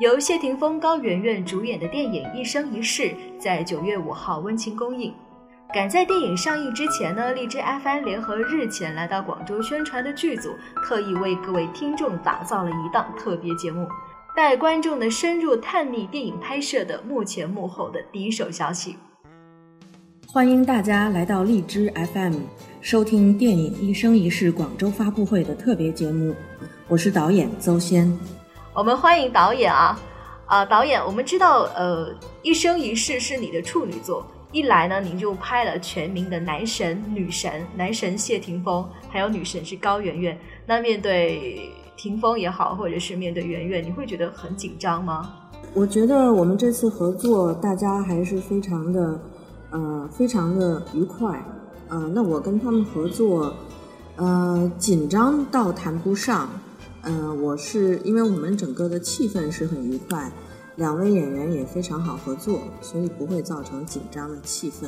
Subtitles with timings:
[0.00, 3.02] 由谢霆锋、高圆圆主演的电影《一生一世》
[3.36, 5.12] 在九月五号温情公映。
[5.74, 10.50] 赶在电影上映之前呢，荔枝 FM 联合日前来到广州宣传的剧组，
[10.84, 13.88] 特意为各位听众打造了一档特别节目，
[14.36, 18.94] 带观众的深入探秘电影拍摄的幕前幕后的第一手消息。
[20.28, 22.36] 欢迎大家来到荔枝 FM，
[22.80, 26.36] 收听电影《一生一世》广州发布会的特别节目。
[26.86, 28.16] 我是导演邹仙，
[28.78, 29.98] 我们欢迎导演啊
[30.46, 30.64] 啊！
[30.64, 32.14] 导演，我们知道，呃，
[32.44, 34.24] 《一生一世》是你的处女作。
[34.52, 40.38] 一来呢，您就拍了全民的男神女神，男神谢霆锋，还有女神是高圆圆。
[40.64, 45.28] 那面对霆锋也好，或者是面对圆圆，你会觉得很紧张吗？
[45.74, 49.20] 我觉得我们这次合作，大家还是非常的，
[49.70, 51.44] 呃，非常的愉快。
[51.88, 53.52] 呃，那我跟他们合作，
[54.14, 56.48] 呃，紧张倒谈不上。
[57.02, 60.30] 呃，我是因为我们整个的气氛是很愉快。
[60.76, 64.86] 两位演员也非常好合作，所以不会造成紧张的气氛。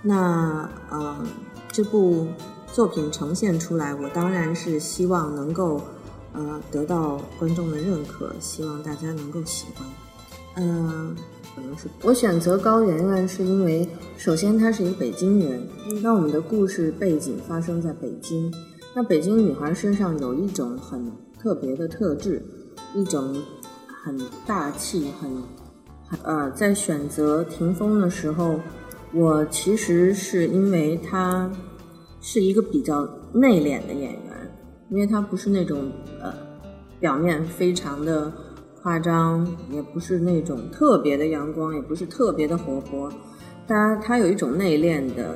[0.00, 1.16] 那呃，
[1.72, 2.28] 这部
[2.72, 5.80] 作品呈现出来，我当然是希望能够
[6.34, 9.88] 呃得到观众的认可，希望大家能够喜欢。
[10.54, 11.16] 嗯，
[11.56, 15.66] 可能是我选择高圆圆，是因为首先她是一个北京人，
[16.00, 18.54] 那我们的故事背景发生在北京，
[18.94, 21.10] 那北京女孩身上有一种很
[21.44, 22.42] 特别的特质，
[22.94, 23.36] 一种。
[24.02, 25.30] 很大气，很
[26.06, 28.60] 很呃，在选择霆锋的时候，
[29.14, 31.50] 我其实是因为他
[32.20, 34.22] 是一个比较内敛的演员，
[34.90, 36.34] 因为他不是那种呃
[37.00, 38.30] 表面非常的
[38.82, 43.10] 夸张，也不是那种特别的阳光，也不是特别的活泼，
[43.66, 45.34] 他他有一种内敛的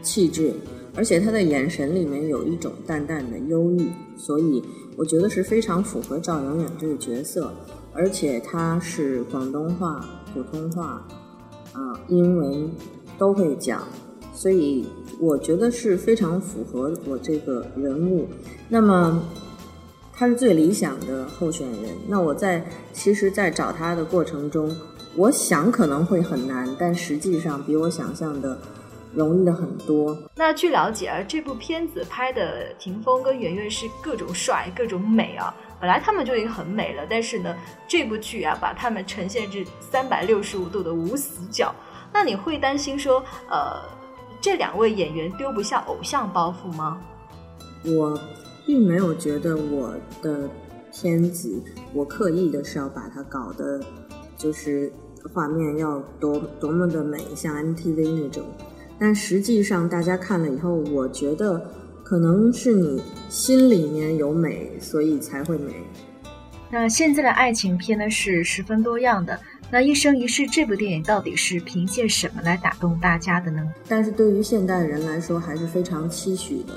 [0.00, 0.54] 气质，
[0.94, 4.62] 而且他的眼神里面有一种淡淡的忧郁，所以
[4.96, 7.52] 我觉得是非常符合赵永远这个角色。
[7.94, 10.02] 而且他是广东话、
[10.32, 11.06] 普通话，
[11.72, 12.70] 啊，英文
[13.18, 13.82] 都会讲，
[14.34, 14.86] 所以
[15.20, 18.26] 我觉得是非常符合我这个人物。
[18.68, 19.22] 那么
[20.12, 21.90] 他是最理想的候选人。
[22.08, 24.74] 那我在其实，在找他的过程中，
[25.14, 28.58] 我想可能会很难，但实际上比我想象的。
[29.14, 30.16] 容易的很多。
[30.34, 35.54] 那据了解啊，这部片子拍的霆锋跟圆圆是各种帅、各种美啊。
[35.80, 37.54] 本来他们就已经很美了，但是呢，
[37.88, 41.74] 这部剧啊，把他们呈现至三百六十五度的无死角。
[42.12, 43.82] 那你会担心说，呃，
[44.40, 47.00] 这两位演员丢不下偶像包袱吗？
[47.84, 48.16] 我
[48.64, 49.92] 并没有觉得我
[50.22, 50.48] 的
[50.92, 51.60] 片子，
[51.92, 53.80] 我刻意的是要把它搞得
[54.36, 54.92] 就是
[55.34, 58.44] 画面要多多么的美，像 MTV 那种。
[59.04, 61.60] 但实际上，大家看了以后，我觉得
[62.04, 65.72] 可能是你心里面有美，所以才会美。
[66.70, 69.36] 那现在的爱情片呢是十分多样的。
[69.72, 73.68] 那一生一世这部电影到底是凭借什么来打动大家的呢？
[73.88, 76.72] 但是对于现代人来说，还是非常期许的。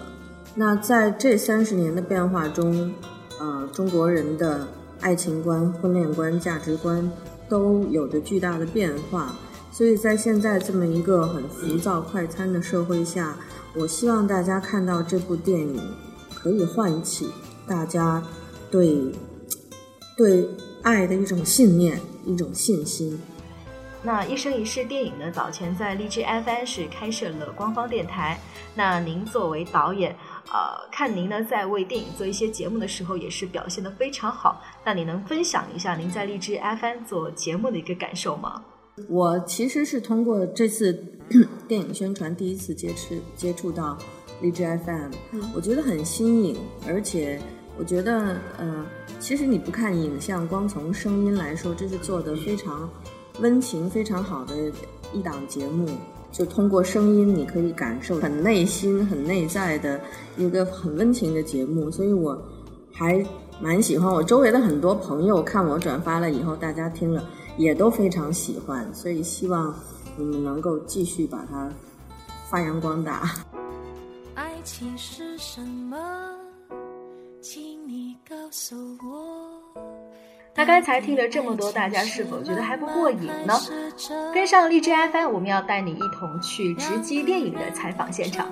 [0.56, 2.92] 那在这三十年的变化中，
[3.40, 4.68] 呃，中国人的
[5.00, 7.08] 爱情观、婚恋观、价值观
[7.48, 9.36] 都有着巨大的变化。
[9.76, 13.36] 所以在现在这么一个很浮躁、快餐的社会下，
[13.74, 15.82] 我希望大家看到这部电影，
[16.34, 17.30] 可以唤起
[17.68, 18.24] 大家
[18.72, 19.12] 对
[20.16, 20.48] 对
[20.82, 23.22] 爱的一种信念、一种信心。
[24.02, 25.30] 那一生一世电影呢？
[25.30, 28.40] 早前在荔枝 FM 是开设了官方电台。
[28.76, 30.16] 那您作为导演，
[30.54, 34.62] 呃，看您呢在为电影做一些节目的时候，也是表现的非常好。
[34.86, 38.64] 那你能分享一下您在荔枝 FM 做节目的一个感受吗？
[39.10, 40.98] 我其实是通过这次
[41.68, 43.98] 电影宣传第一次接触接触到
[44.42, 45.12] 荔枝 FM，
[45.54, 46.58] 我觉得很新颖，
[46.88, 47.40] 而且
[47.78, 48.86] 我觉得呃，
[49.20, 52.90] 其实你不看影像，光从声音来说，这是做的非常
[53.42, 54.56] 温情、非常好的
[55.14, 55.90] 一档节目。
[56.32, 60.00] 就通过声音，你可以感受很内心、很内在的
[60.38, 62.38] 一个很温情的节目，所以我
[62.92, 63.26] 还
[63.62, 64.14] 蛮喜欢。
[64.14, 67.24] 我周围的很多朋友看我转发了以后，大家听了。
[67.58, 69.74] 也都非常喜欢，所以希望
[70.18, 71.70] 你们能够继续把它
[72.50, 73.34] 发扬光大。
[74.34, 75.98] 爱情是什么？
[77.42, 79.82] 请你告诉我。
[80.58, 83.54] 那刚才听了这么多，大家是否觉得还不过瘾呢？
[84.34, 88.48] 跟上荔枝 FM，我们要带你一同去直击电影的采访现场。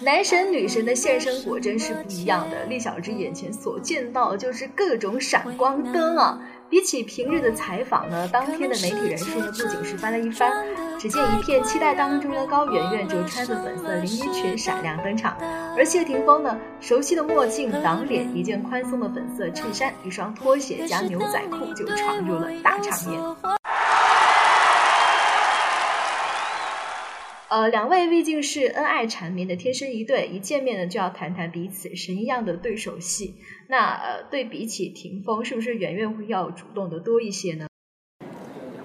[0.00, 2.64] 男神女神的现身果真是不一样的。
[2.64, 6.40] 厉小芝眼前所见到的就是各种闪光灯啊！
[6.72, 10.50] 比起平日的采访呢，当天的媒体人数呢不仅是翻了一番，
[10.98, 15.36] 只见一片期待当中的高圆圆就穿着粉色连衣裙闪亮登场，
[15.76, 23.20] 而谢霆锋呢，熟悉的墨镜挡脸，一件宽松的粉色衬衫，一双拖鞋加牛仔裤就闯入了大场面。
[27.52, 33.34] 呃，两位毕竟是恩爱缠绵的天生一对，一见面呢就要谈谈彼此神一样的对手戏。
[33.68, 37.66] 那呃，对比起霆锋，是不是圆圆会要主动的多一些呢？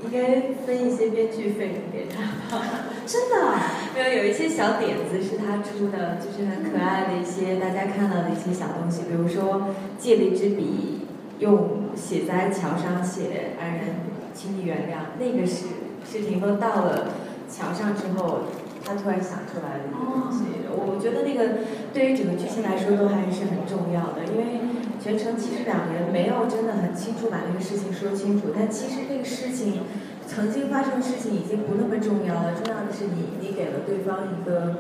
[0.04, 2.66] 应该分一些编剧费给他吧。
[3.08, 3.58] 真的？
[3.96, 11.08] 没有，有一些小点子是他出的，就是很可爱的一些大家看到的一些小东西，比如说借了一支笔，
[11.40, 13.96] 用写在墙上写“爱人，
[14.34, 15.68] 请你原谅”，那个是
[16.06, 17.14] 是霆锋到了。
[17.49, 18.41] 墙上之后，
[18.83, 21.63] 他突然想出来的东西，我觉得那个
[21.94, 24.61] 对于整个剧情来说都还是很重要的，因为
[24.99, 29.83] 全程其实两个人没有真的很清楚把那个事情说清楚，但其实那个事情
[30.27, 34.77] 曾经发生的事情已经不那么重要了，重要的是你你给了对方一个，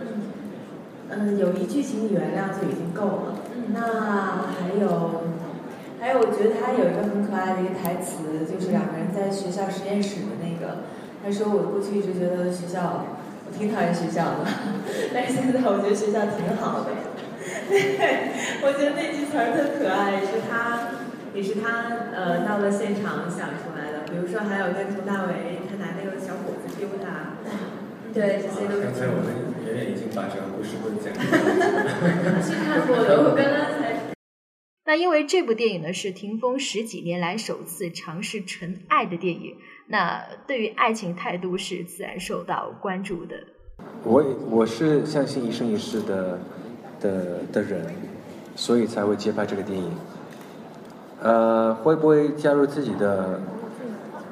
[1.09, 3.39] 嗯，有一句请你原谅就已经够了。
[3.73, 5.23] 那还有，
[5.99, 10.83] 还有我觉得他有一个很可爱的一个台词，就是两个人在学校实验室的那个。
[11.23, 13.05] 他说：“我过去一直觉得学校，
[13.45, 14.47] 我挺讨厌学校的，
[15.13, 16.91] 但是现在我觉得学校挺好的。
[17.67, 18.31] 对，
[18.63, 20.99] 我觉得那句词儿特可爱，是他，
[21.33, 24.07] 也是他呃到了现场想出来的。
[24.07, 27.35] 比如说还有跟佟大为，他拿那个小伙子丢他，
[28.13, 28.87] 对，这些都是。
[28.87, 29.27] 刚才我们
[29.67, 31.19] 圆圆已经把这个故事都讲了。
[32.39, 33.76] 是看过的，我刚刚才。
[33.76, 33.76] 那
[34.97, 39.55] 因为这部电影呢是霆锋十几年来首次尝试纯爱的电影。”
[39.87, 43.37] 那对于爱情态度是自然受到关注的。
[44.03, 46.39] 我我是相信一生一世的
[46.99, 47.85] 的的人，
[48.55, 49.91] 所以才会接拍这个电影。
[51.21, 53.41] 呃，会不会加入自己的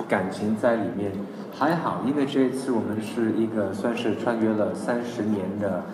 [0.09, 1.11] 感情在里面？
[1.57, 5.85] 还好，因为这一次我们是一个算是穿越了三十年的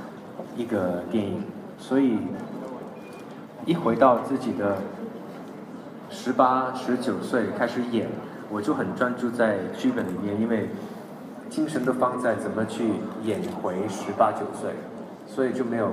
[0.58, 1.44] 一个电影，
[1.78, 2.18] 所以
[3.66, 4.78] 一回到自己的
[6.10, 8.08] 十八、十九岁开始演。
[8.54, 10.68] 我就很专注在剧本里面，因为
[11.50, 12.84] 精神都放在怎么去
[13.24, 14.72] 演回十八九岁，
[15.26, 15.90] 所以就没有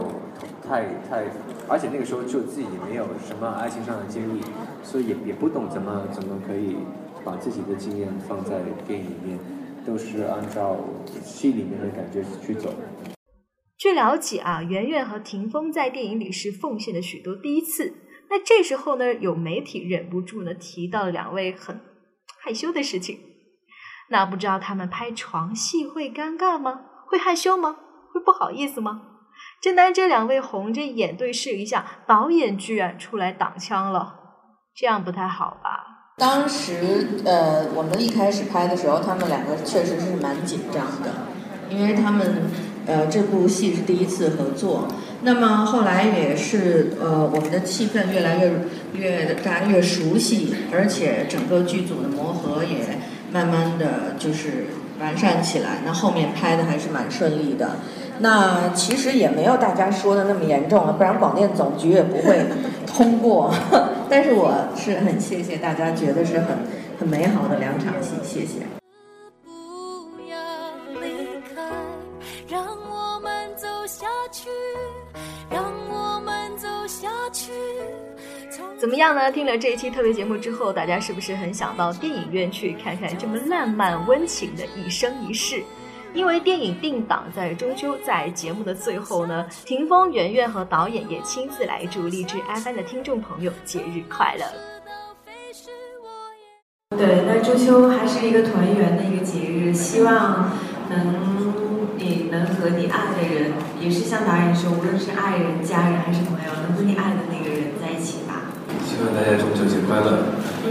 [0.69, 1.23] 太太，
[1.69, 4.41] 而且那个时候就自己没有什么爱情上的经历，
[4.83, 6.79] 所以也也不懂怎么怎么可以
[7.25, 9.39] 把自己的经验放在电影里面，
[9.87, 10.79] 都是按照
[11.23, 12.71] 戏里面的感觉去走。
[13.79, 17.95] 据了解啊，圆圆和霆锋在电影里是奉献了许多第一次。
[18.29, 21.81] 那这时候呢，有媒体忍不住呢提到了两位很。
[22.41, 23.19] 害羞的事情，
[24.11, 26.81] 那不知道他们拍床戏会尴尬吗？
[27.07, 27.77] 会害羞吗？
[28.13, 29.03] 会不好意思吗？
[29.61, 34.17] 正当这两位红着眼对视一下，导演居然出来挡枪了，
[34.75, 36.15] 这样不太好吧？
[36.17, 41.13] 当时呃，我们一开始拍的时候，他们两个确实是蛮紧张的，
[41.69, 42.51] 因为他们
[42.89, 44.89] 呃这部戏是第一次合作。
[45.23, 48.53] 那么后来也是呃，我们的气氛越来越
[48.95, 52.99] 越大家越熟悉，而且整个剧组的磨合也
[53.33, 54.67] 慢慢的就是
[55.01, 55.81] 完善起来。
[55.85, 57.77] 那后面拍的还是蛮顺利的。
[58.21, 62.47] 那其实也没有大家说的那么严重了，不然广电总局也不会
[62.87, 63.53] 通过。
[64.09, 66.47] 但是我是很谢谢大家，觉得是很
[67.01, 68.78] 很美好的两场戏，谢谢。
[78.79, 79.33] 怎么样呢？
[79.33, 85.63] 听了这一期特别节目之后，大家是不是很想到电影院去看看这么浪漫温情的一生一世？
[86.15, 94.47] 因为电影定档在中秋，在节目的最后呢，霆锋、圆圆和导演也亲自来祝励志 FM 的听众朋友节日快乐。
[96.97, 100.51] 对，那中秋还是一个团圆的一个节日，希望
[100.89, 101.38] 能
[102.29, 108.53] 你能和你爱的人，也是像导演说，无论是爱人、家人还是朋友，能和你爱的那个人在一起吧。
[108.85, 110.29] 希望大家中秋节快乐。
[110.61, 110.69] 嗯。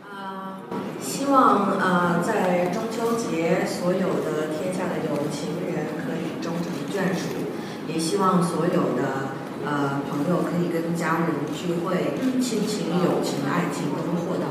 [0.00, 0.64] 啊，
[0.98, 7.28] 希望呃，在中秋节，所有的天下的有情人可以终成眷属，
[7.86, 14.46] 也希望所有的呃朋友可以跟家人聚会，亲情、友情、爱情都获得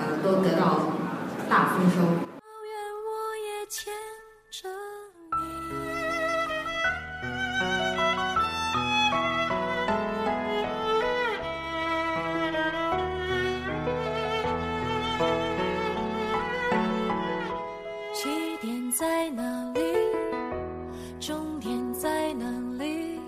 [0.00, 0.96] 呃都得到
[1.50, 2.31] 大丰收。
[19.02, 19.42] 在哪
[19.74, 19.80] 里？
[21.18, 22.46] 终点在哪
[22.78, 23.18] 里？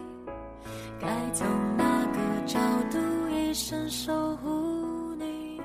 [1.00, 1.44] 该从
[1.76, 2.60] 哪个角
[2.92, 5.60] 度一生守护你。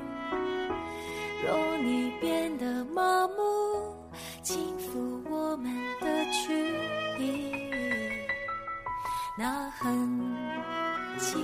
[1.46, 3.96] 若你变得麻木
[4.42, 6.56] 轻抚我们的距
[7.20, 7.54] 离。
[9.38, 10.36] 那痕
[11.20, 11.36] 迹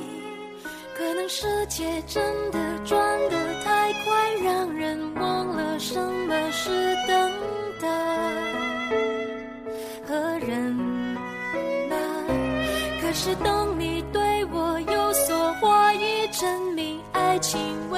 [0.98, 2.19] 可能世界真
[2.50, 7.34] 的转得太快让人忘了什么是等
[13.17, 17.89] 是等你对我有所怀疑，证明爱情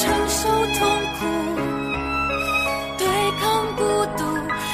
[0.00, 0.80] 承受痛
[1.18, 1.20] 苦。
[2.98, 3.04] 对
[3.40, 3.42] 抗
[3.76, 3.82] 孤
[4.16, 4.22] 独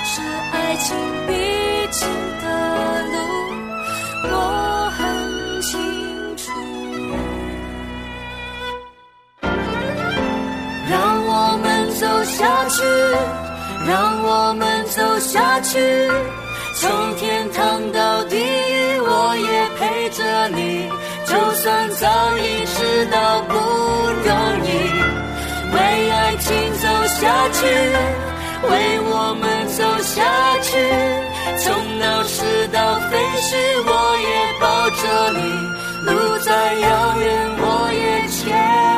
[0.05, 0.21] 是
[0.53, 0.95] 爱情
[1.27, 1.33] 必
[1.91, 2.07] 经
[2.43, 2.45] 的
[3.13, 3.17] 路，
[4.31, 4.33] 我
[4.99, 5.01] 很
[5.63, 5.73] 清
[6.37, 6.43] 楚。
[10.91, 10.93] 让
[11.27, 11.31] 我
[11.63, 11.65] 们
[11.95, 12.83] 走下去，
[13.89, 16.11] 让我们走下去，
[16.75, 20.91] 从天堂到地狱，我也陪着你。
[21.27, 23.34] 就算早已知道
[27.25, 27.65] 下去
[28.69, 30.23] 为我们走下
[30.61, 30.77] 去。
[31.57, 33.91] 从闹市到废墟我
[34.29, 35.03] 也抱着
[35.33, 35.75] 你。
[36.05, 38.94] 路再遥远我也牵。